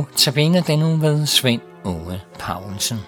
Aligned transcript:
nu 0.00 0.06
tabiner 0.16 0.62
den 0.62 0.82
uge 0.82 1.00
ved 1.00 1.26
Svend 1.26 1.60
Ove 1.84 2.20
Paulsen. 2.38 2.98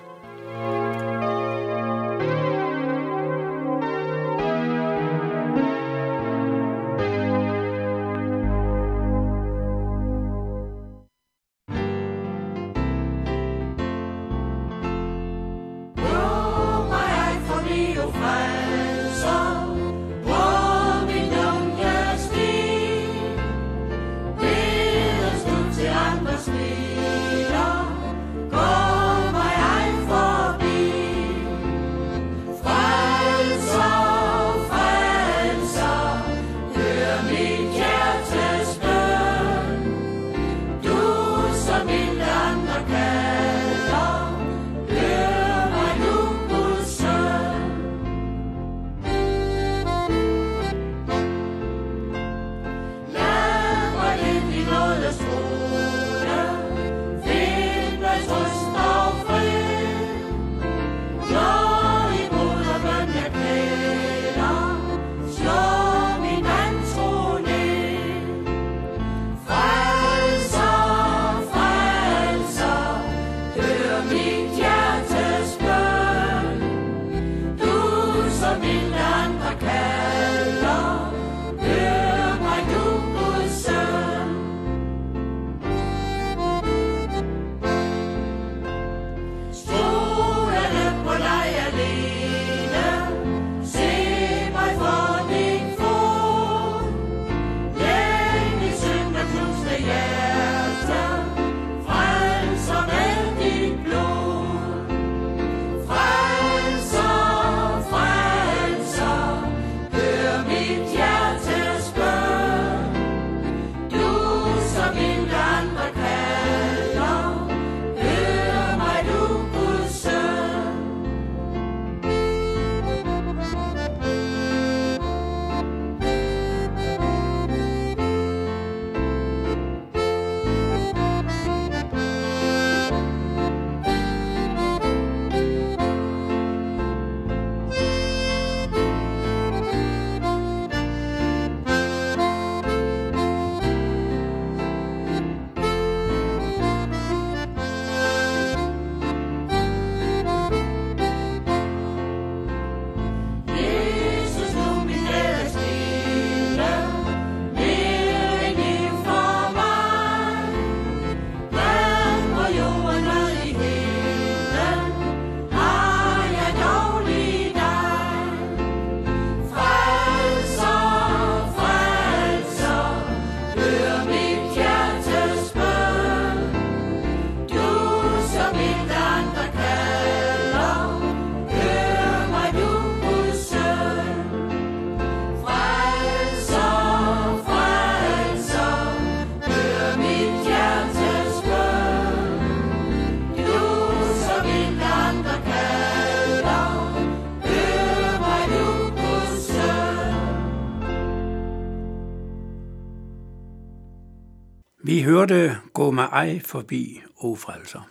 Vi 204.84 205.02
hørte 205.02 205.58
Gå 205.72 205.90
mig 205.90 206.04
ej 206.04 206.40
forbi, 206.40 207.02
o 207.16 207.36
frelser. 207.36 207.88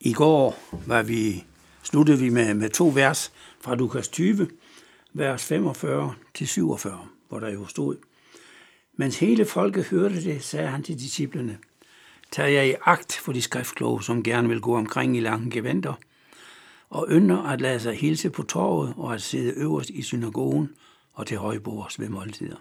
I 0.00 0.12
går 0.12 0.58
var 0.86 1.02
vi, 1.02 1.44
sluttede 1.82 2.18
vi 2.18 2.28
med, 2.28 2.54
med 2.54 2.70
to 2.70 2.92
vers 2.94 3.32
fra 3.60 3.74
Lukas 3.74 4.08
20, 4.08 4.48
vers 5.12 5.44
45 5.44 6.14
til 6.34 6.48
47, 6.48 7.08
hvor 7.28 7.40
der 7.40 7.52
jo 7.52 7.66
stod, 7.66 7.96
Mens 8.96 9.18
hele 9.18 9.44
folket 9.44 9.84
hørte 9.84 10.24
det, 10.24 10.44
sagde 10.44 10.68
han 10.68 10.82
til 10.82 10.98
disciplene, 10.98 11.58
Tag 12.30 12.54
jeg 12.54 12.68
i 12.68 12.74
agt 12.84 13.12
for 13.12 13.32
de 13.32 13.42
skriftkloge, 13.42 14.02
som 14.02 14.22
gerne 14.22 14.48
vil 14.48 14.60
gå 14.60 14.76
omkring 14.76 15.16
i 15.16 15.20
lange 15.20 15.50
geventer, 15.50 15.94
og 16.90 17.06
ynder 17.10 17.42
at 17.42 17.60
lade 17.60 17.80
sig 17.80 17.96
hilse 17.96 18.30
på 18.30 18.42
torvet 18.42 18.94
og 18.96 19.14
at 19.14 19.22
sidde 19.22 19.52
øverst 19.56 19.90
i 19.90 20.02
synagogen 20.02 20.70
og 21.12 21.26
til 21.26 21.36
højbords 21.36 22.00
ved 22.00 22.08
måltider. 22.08 22.56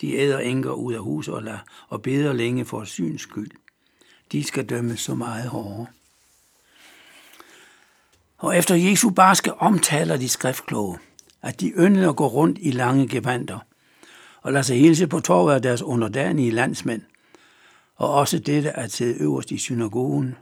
De 0.00 0.14
æder 0.14 0.38
enker 0.38 0.70
ud 0.70 0.94
af 0.94 1.00
hus 1.00 1.28
og, 1.28 1.42
lader, 1.42 1.58
og 1.88 2.02
beder 2.02 2.32
længe 2.32 2.64
for 2.64 2.84
syns 2.84 3.20
skyld. 3.20 3.50
De 4.32 4.44
skal 4.44 4.66
dømmes 4.66 5.00
så 5.00 5.14
meget 5.14 5.48
hårdere. 5.48 5.86
Og 8.38 8.56
efter 8.56 8.74
Jesu 8.74 9.10
barske 9.10 9.54
omtaler 9.54 10.16
de 10.16 10.28
skriftkloge, 10.28 10.98
at 11.42 11.60
de 11.60 11.68
yndede 11.68 12.08
at 12.08 12.16
gå 12.16 12.26
rundt 12.26 12.58
i 12.62 12.70
lange 12.70 13.08
gevanter, 13.08 13.58
og 14.42 14.52
lade 14.52 14.64
sig 14.64 14.80
hilse 14.80 15.06
på 15.06 15.20
torvet 15.20 15.54
af 15.54 15.62
deres 15.62 15.82
underdanige 15.82 16.50
landsmænd, 16.50 17.02
og 17.96 18.14
også 18.14 18.38
dette 18.38 18.72
at 18.72 18.92
sidde 18.92 19.22
øverst 19.22 19.50
i 19.50 19.58
synagogen 19.58 20.34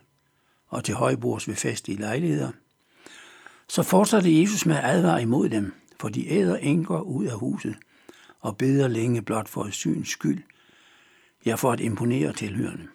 og 0.69 0.85
til 0.85 0.95
højbords 0.95 1.49
ved 1.49 1.55
festlige 1.55 2.01
lejligheder, 2.01 2.51
så 3.69 3.83
fortsatte 3.83 4.41
Jesus 4.41 4.67
med 4.67 4.77
at 4.77 4.85
advare 4.85 5.23
imod 5.23 5.49
dem, 5.49 5.75
for 6.01 6.09
de 6.09 6.33
æder 6.33 6.57
enker 6.57 7.01
ud 7.01 7.27
af 7.27 7.39
huset, 7.39 7.77
og 8.45 8.57
beder 8.57 8.89
længe 8.89 9.23
blot 9.23 9.49
for 9.49 9.65
et 9.65 9.75
syns 9.75 10.09
skyld, 10.09 10.43
ja 11.47 11.55
for 11.55 11.73
at 11.73 11.81
imponere 11.81 12.33
tilhørende. 12.33 12.89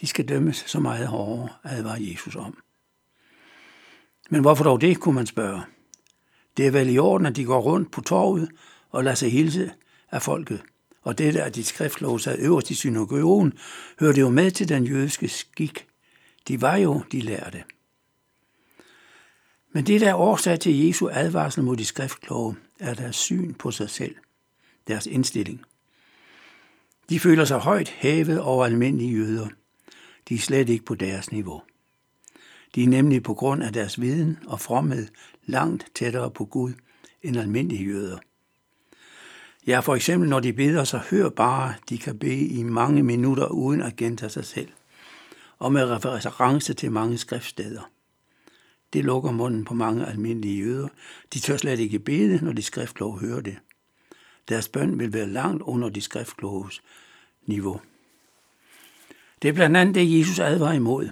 De 0.00 0.06
skal 0.06 0.28
dømmes 0.28 0.64
så 0.66 0.80
meget 0.80 1.06
hårdere, 1.06 1.48
advarer 1.64 2.00
Jesus 2.00 2.36
om. 2.36 2.62
Men 4.30 4.40
hvorfor 4.40 4.64
dog 4.64 4.80
det, 4.80 5.00
kunne 5.00 5.14
man 5.14 5.26
spørge. 5.26 5.62
Det 6.56 6.66
er 6.66 6.70
vel 6.70 6.90
i 6.90 6.98
orden, 6.98 7.26
at 7.26 7.36
de 7.36 7.44
går 7.44 7.60
rundt 7.60 7.90
på 7.90 8.00
torvet 8.00 8.50
og 8.90 9.04
lader 9.04 9.14
sig 9.14 9.32
hilse 9.32 9.72
af 10.10 10.22
folket. 10.22 10.62
Og 11.02 11.18
dette, 11.18 11.42
at 11.42 11.54
de 11.54 11.64
skriftlov 11.64 12.18
sad 12.18 12.38
øverst 12.38 12.70
i 12.70 12.74
synagogen, 12.74 13.52
hørte 14.00 14.20
jo 14.20 14.30
med 14.30 14.50
til 14.50 14.68
den 14.68 14.84
jødiske 14.84 15.28
skik. 15.28 15.86
De 16.48 16.60
var 16.60 16.76
jo 16.76 17.02
de 17.12 17.20
lærte. 17.20 17.64
Men 19.72 19.86
det, 19.86 20.00
der 20.00 20.08
er 20.08 20.14
årsag 20.14 20.60
til 20.60 20.86
Jesu 20.86 21.08
advarsel 21.12 21.62
mod 21.62 21.76
de 21.76 21.84
skriftkloge, 21.84 22.56
er 22.80 22.94
deres 22.94 23.16
syn 23.16 23.54
på 23.54 23.70
sig 23.70 23.90
selv– 23.90 24.14
deres 24.88 25.06
indstilling. 25.06 25.64
De 27.08 27.20
føler 27.20 27.44
sig 27.44 27.58
højt 27.58 27.88
hævet 27.88 28.40
over 28.40 28.64
almindelige 28.64 29.12
jøder. 29.12 29.48
De 30.28 30.34
er 30.34 30.38
slet 30.38 30.68
ikke 30.68 30.84
på 30.84 30.94
deres 30.94 31.32
niveau. 31.32 31.62
De 32.74 32.84
er 32.84 32.88
nemlig 32.88 33.22
på 33.22 33.34
grund 33.34 33.62
af 33.62 33.72
deres 33.72 34.00
viden 34.00 34.38
og 34.46 34.60
fromhed 34.60 35.08
langt 35.46 35.86
tættere 35.94 36.30
på 36.30 36.44
Gud 36.44 36.72
end 37.22 37.36
almindelige 37.36 37.84
jøder. 37.84 38.18
Ja, 39.66 39.80
for 39.80 39.94
eksempel 39.94 40.28
når 40.28 40.40
de 40.40 40.52
beder, 40.52 40.84
så 40.84 41.00
hør 41.10 41.28
bare, 41.28 41.74
de 41.88 41.98
kan 41.98 42.18
bede 42.18 42.46
i 42.46 42.62
mange 42.62 43.02
minutter 43.02 43.46
uden 43.46 43.82
at 43.82 43.96
gentage 43.96 44.30
sig 44.30 44.44
selv, 44.44 44.68
og 45.58 45.72
med 45.72 45.90
reference 45.90 46.74
til 46.74 46.92
mange 46.92 47.18
skriftsteder. 47.18 47.90
Det 48.92 49.04
lukker 49.04 49.30
munden 49.30 49.64
på 49.64 49.74
mange 49.74 50.06
almindelige 50.06 50.64
jøder. 50.64 50.88
De 51.34 51.38
tør 51.38 51.56
slet 51.56 51.78
ikke 51.78 51.98
bede, 51.98 52.44
når 52.44 52.52
de 52.52 52.62
skriftlov 52.62 53.20
hører 53.20 53.40
det. 53.40 53.56
Deres 54.48 54.68
bøn 54.68 54.98
vil 54.98 55.12
være 55.12 55.28
langt 55.28 55.62
under 55.62 55.88
de 55.88 56.00
skriftkloges 56.00 56.82
niveau. 57.46 57.80
Det 59.42 59.48
er 59.48 59.52
blandt 59.52 59.76
andet 59.76 59.94
det, 59.94 60.18
Jesus 60.18 60.38
advarer 60.38 60.72
imod. 60.72 61.08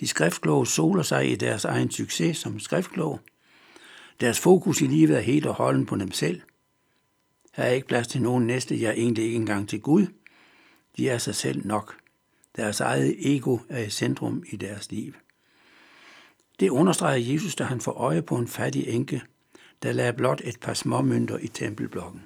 De 0.00 0.06
skriftkloge 0.06 0.66
soler 0.66 1.02
sig 1.02 1.32
i 1.32 1.34
deres 1.34 1.64
egen 1.64 1.90
succes 1.90 2.36
som 2.36 2.60
skriftkloge. 2.60 3.18
Deres 4.20 4.40
fokus 4.40 4.80
i 4.80 4.86
livet 4.86 5.16
er 5.16 5.20
helt 5.20 5.46
og 5.46 5.54
holden 5.54 5.86
på 5.86 5.96
dem 5.96 6.12
selv. 6.12 6.40
Her 7.54 7.64
er 7.64 7.70
ikke 7.70 7.86
plads 7.86 8.06
til 8.06 8.22
nogen 8.22 8.46
næste, 8.46 8.76
ja 8.76 8.90
egentlig 8.90 9.24
ikke 9.24 9.36
engang 9.36 9.68
til 9.68 9.80
Gud. 9.80 10.06
De 10.96 11.08
er 11.08 11.18
sig 11.18 11.34
selv 11.34 11.66
nok. 11.66 11.96
Deres 12.56 12.80
eget 12.80 13.34
ego 13.36 13.58
er 13.68 13.82
i 13.82 13.90
centrum 13.90 14.42
i 14.50 14.56
deres 14.56 14.90
liv. 14.90 15.12
Det 16.60 16.70
understreger 16.70 17.32
Jesus, 17.32 17.54
da 17.54 17.64
han 17.64 17.80
får 17.80 17.92
øje 17.92 18.22
på 18.22 18.36
en 18.36 18.48
fattig 18.48 18.88
enke, 18.88 19.22
der 19.82 19.92
lagde 19.92 20.12
blot 20.12 20.40
et 20.44 20.60
par 20.60 20.74
småmønter 20.74 21.38
i 21.38 21.48
tempelblokken. 21.48 22.22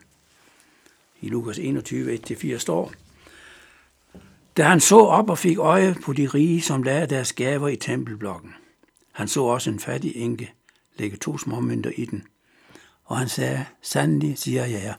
I 1.20 1.28
Lukas 1.28 1.58
21, 1.58 2.18
1-4 2.30 2.58
står, 2.58 2.92
Da 4.56 4.62
han 4.62 4.80
så 4.80 4.98
op 4.98 5.30
og 5.30 5.38
fik 5.38 5.58
øje 5.58 5.96
på 6.04 6.12
de 6.12 6.26
rige, 6.26 6.62
som 6.62 6.82
lagde 6.82 7.06
deres 7.06 7.32
gaver 7.32 7.68
i 7.68 7.76
tempelblokken, 7.76 8.54
han 9.12 9.28
så 9.28 9.42
også 9.42 9.70
en 9.70 9.80
fattig 9.80 10.16
enke 10.16 10.52
lægge 10.98 11.16
to 11.16 11.38
småmønter 11.38 11.90
i 11.96 12.04
den. 12.04 12.22
Og 13.04 13.18
han 13.18 13.28
sagde, 13.28 13.64
sandelig 13.82 14.38
siger 14.38 14.64
jeg 14.64 14.82
jer, 14.82 14.94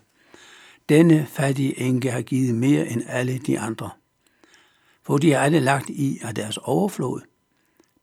denne 0.90 1.26
fattige 1.26 1.80
enke 1.80 2.12
har 2.12 2.22
givet 2.22 2.56
mere 2.56 2.88
end 2.88 3.02
alle 3.08 3.38
de 3.38 3.60
andre. 3.60 3.90
For 5.04 5.18
de 5.18 5.32
har 5.32 5.40
alle 5.40 5.60
lagt 5.60 5.90
i 5.90 6.20
af 6.22 6.36
deres 6.36 6.58
overflod, 6.58 7.22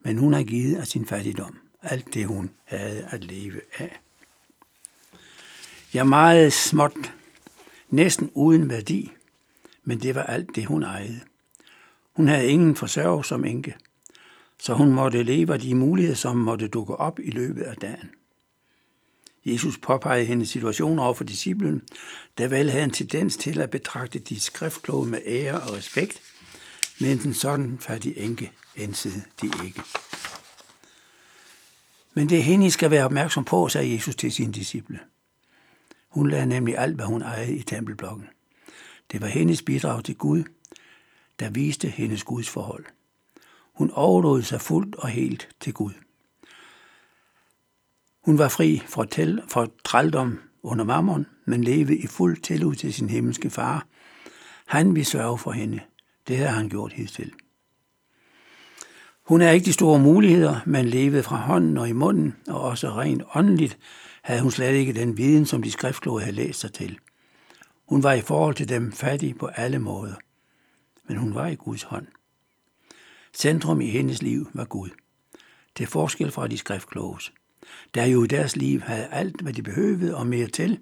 men 0.00 0.18
hun 0.18 0.32
har 0.32 0.42
givet 0.42 0.76
af 0.76 0.86
sin 0.86 1.06
fattigdom 1.06 1.58
alt 1.82 2.14
det, 2.14 2.26
hun 2.26 2.50
havde 2.64 3.06
at 3.10 3.24
leve 3.24 3.60
af. 3.78 4.00
Ja, 5.94 6.04
meget 6.04 6.52
småt, 6.52 7.12
næsten 7.88 8.30
uden 8.34 8.70
værdi, 8.70 9.12
men 9.84 10.02
det 10.02 10.14
var 10.14 10.22
alt 10.22 10.56
det, 10.56 10.66
hun 10.66 10.82
ejede. 10.82 11.20
Hun 12.12 12.28
havde 12.28 12.48
ingen 12.48 12.76
forsørg 12.76 13.24
som 13.24 13.44
enke, 13.44 13.74
så 14.58 14.74
hun 14.74 14.92
måtte 14.92 15.22
leve 15.22 15.52
af 15.52 15.60
de 15.60 15.74
muligheder, 15.74 16.16
som 16.16 16.36
måtte 16.36 16.68
dukke 16.68 16.96
op 16.96 17.18
i 17.18 17.30
løbet 17.30 17.62
af 17.62 17.76
dagen. 17.76 18.10
Jesus 19.44 19.78
påpegede 19.78 20.24
hendes 20.24 20.48
situation 20.48 20.98
over 20.98 21.14
for 21.14 21.24
disciplen, 21.24 21.82
der 22.38 22.48
vel 22.48 22.70
havde 22.70 22.84
en 22.84 22.90
tendens 22.90 23.36
til 23.36 23.60
at 23.60 23.70
betragte 23.70 24.18
de 24.18 24.40
skriftkloge 24.40 25.06
med 25.06 25.20
ære 25.26 25.60
og 25.60 25.72
respekt, 25.72 26.22
men 27.00 27.20
en 27.26 27.34
sådan 27.34 27.78
fattig 27.80 28.14
enke 28.16 28.52
ansede 28.76 29.22
de 29.42 29.50
ikke. 29.64 29.82
Men 32.14 32.28
det 32.28 32.38
er 32.38 32.42
hende, 32.42 32.66
I 32.66 32.70
skal 32.70 32.90
være 32.90 33.04
opmærksom 33.04 33.44
på, 33.44 33.68
sagde 33.68 33.92
Jesus 33.92 34.16
til 34.16 34.32
sine 34.32 34.52
disciple. 34.52 34.98
Hun 36.10 36.30
lagde 36.30 36.46
nemlig 36.46 36.78
alt, 36.78 36.94
hvad 36.94 37.06
hun 37.06 37.22
ejede 37.22 37.56
i 37.56 37.62
tempelblokken. 37.62 38.28
Det 39.12 39.20
var 39.20 39.26
hendes 39.26 39.62
bidrag 39.62 40.04
til 40.04 40.16
Gud, 40.16 40.44
der 41.40 41.50
viste 41.50 41.88
hendes 41.88 42.24
Guds 42.24 42.48
forhold. 42.48 42.84
Hun 43.74 43.90
overlod 43.90 44.42
sig 44.42 44.60
fuldt 44.60 44.96
og 44.96 45.08
helt 45.08 45.48
til 45.60 45.74
Gud. 45.74 45.92
Hun 48.24 48.38
var 48.38 48.48
fri 48.48 48.82
fra, 48.86 49.06
tel, 49.06 49.42
fra 49.48 49.66
trældom 49.84 50.40
under 50.62 50.84
mammon, 50.84 51.26
men 51.44 51.64
levede 51.64 51.98
i 51.98 52.06
fuld 52.06 52.36
tillid 52.36 52.74
til 52.74 52.94
sin 52.94 53.10
himmelske 53.10 53.50
far. 53.50 53.86
Han 54.66 54.94
vil 54.94 55.06
sørge 55.06 55.38
for 55.38 55.52
hende. 55.52 55.80
Det 56.28 56.36
havde 56.36 56.50
han 56.50 56.68
gjort 56.68 56.92
hidtil. 56.92 57.32
Hun 59.22 59.40
er 59.40 59.50
ikke 59.50 59.64
de 59.64 59.72
store 59.72 59.98
muligheder, 59.98 60.60
men 60.66 60.84
levede 60.84 61.22
fra 61.22 61.36
hånden 61.36 61.78
og 61.78 61.88
i 61.88 61.92
munden, 61.92 62.36
og 62.48 62.60
også 62.60 62.90
rent 62.90 63.22
åndeligt 63.34 63.78
havde 64.22 64.42
hun 64.42 64.50
slet 64.50 64.74
ikke 64.74 64.92
den 64.92 65.16
viden, 65.16 65.46
som 65.46 65.62
de 65.62 65.70
skriftkloge 65.70 66.20
havde 66.20 66.36
læst 66.36 66.60
sig 66.60 66.72
til. 66.72 66.98
Hun 67.88 68.02
var 68.02 68.12
i 68.12 68.20
forhold 68.20 68.54
til 68.54 68.68
dem 68.68 68.92
fattig 68.92 69.38
på 69.38 69.46
alle 69.46 69.78
måder, 69.78 70.14
men 71.08 71.16
hun 71.16 71.34
var 71.34 71.46
i 71.46 71.54
Guds 71.54 71.82
hånd. 71.82 72.06
Centrum 73.34 73.80
i 73.80 73.86
hendes 73.86 74.22
liv 74.22 74.50
var 74.54 74.64
Gud. 74.64 74.90
Til 75.76 75.86
forskel 75.86 76.30
fra 76.30 76.48
de 76.48 76.58
skriftkloges, 76.58 77.32
der 77.94 78.04
jo 78.04 78.24
i 78.24 78.26
deres 78.26 78.56
liv 78.56 78.80
havde 78.80 79.06
alt, 79.06 79.40
hvad 79.40 79.52
de 79.52 79.62
behøvede 79.62 80.16
og 80.16 80.26
mere 80.26 80.46
til. 80.46 80.80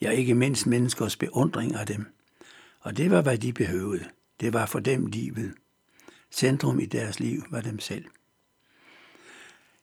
Ja, 0.00 0.10
ikke 0.10 0.34
mindst 0.34 0.66
menneskers 0.66 1.16
beundring 1.16 1.74
af 1.74 1.86
dem. 1.86 2.06
Og 2.80 2.96
det 2.96 3.10
var, 3.10 3.22
hvad 3.22 3.38
de 3.38 3.52
behøvede. 3.52 4.04
Det 4.40 4.52
var 4.52 4.66
for 4.66 4.80
dem 4.80 5.06
livet. 5.06 5.54
Centrum 6.30 6.80
i 6.80 6.86
deres 6.86 7.20
liv 7.20 7.42
var 7.50 7.60
dem 7.60 7.78
selv. 7.78 8.04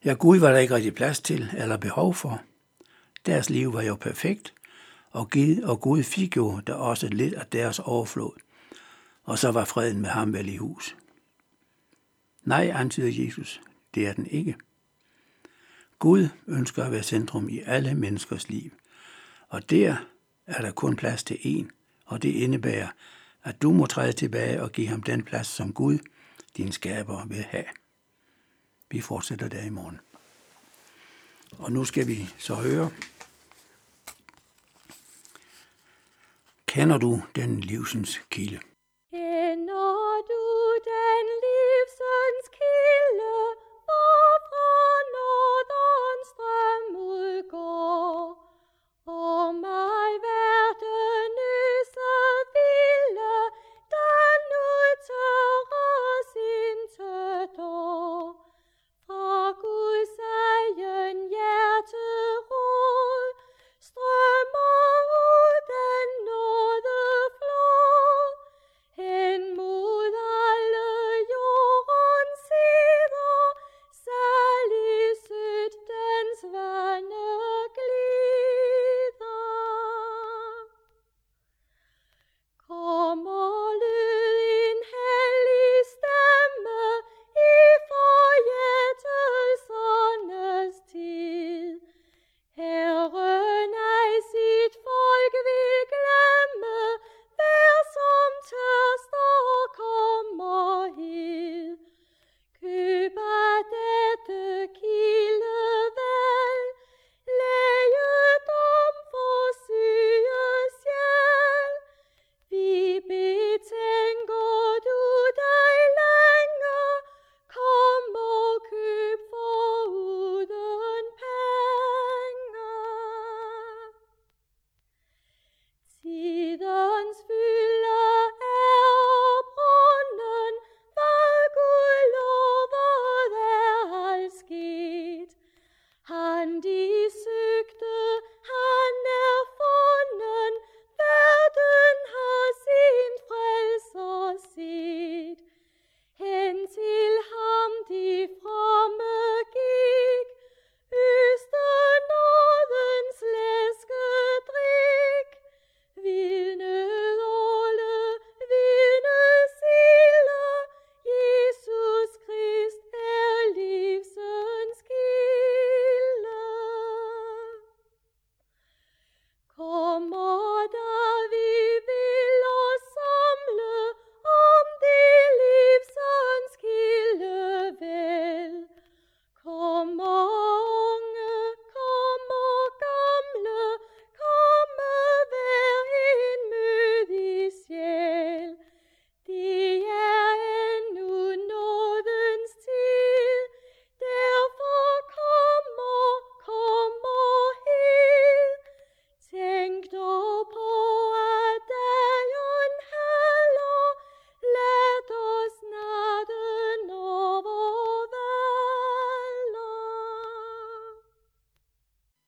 Ja, 0.06 0.14
Gud 0.14 0.38
var 0.38 0.52
der 0.52 0.58
ikke 0.58 0.76
rigtig 0.76 0.96
plads 0.96 1.20
til 1.20 1.50
eller 1.58 1.78
behov 1.78 2.14
for. 2.14 2.42
Deres 3.26 3.50
liv 3.50 3.74
var 3.74 3.82
jo 3.82 3.96
perfekt, 3.96 4.54
og 5.12 5.30
Gud, 5.30 5.62
og 5.62 5.82
Gud 5.82 6.04
fik 6.04 6.38
jo 6.38 6.60
der 6.60 6.74
også 6.74 7.08
lidt 7.08 7.34
af 7.34 7.46
deres 7.48 7.80
overflod. 7.80 8.40
Og 9.24 9.40
så 9.40 9.52
var 9.52 9.66
freden 9.66 10.02
med 10.02 10.10
ham 10.10 10.34
vel 10.34 10.50
i 10.50 10.58
hus. 10.58 10.96
Nej, 12.44 12.72
antyder 12.76 13.26
Jesus, 13.26 13.62
det 13.96 14.08
er 14.08 14.14
den 14.14 14.28
ikke. 14.28 14.56
Gud 16.00 16.28
ønsker 16.48 16.84
at 16.84 16.92
være 16.92 17.04
centrum 17.04 17.50
i 17.50 17.60
alle 17.60 17.96
menneskers 17.96 18.50
liv, 18.50 18.72
og 19.48 19.70
der 19.70 19.96
er 20.46 20.62
der 20.62 20.72
kun 20.72 20.96
plads 20.96 21.24
til 21.24 21.36
én, 21.36 21.70
og 22.06 22.24
det 22.24 22.30
indebærer, 22.30 22.88
at 23.44 23.62
du 23.62 23.72
må 23.72 23.86
træde 23.86 24.14
tilbage 24.14 24.62
og 24.62 24.72
give 24.72 24.88
ham 24.88 25.04
den 25.04 25.24
plads, 25.24 25.48
som 25.48 25.74
Gud, 25.74 26.00
din 26.58 26.72
skaber, 26.72 27.26
vil 27.26 27.44
have. 27.44 27.66
Vi 28.92 29.02
fortsætter 29.02 29.48
der 29.48 29.64
i 29.64 29.70
morgen. 29.70 30.00
Og 31.58 31.72
nu 31.72 31.86
skal 31.86 32.08
vi 32.08 32.30
så 32.38 32.56
høre. 32.56 32.92
Kender 36.68 36.98
du 36.98 37.22
den 37.36 37.60
livsens 37.60 38.22
kilde? 38.30 38.60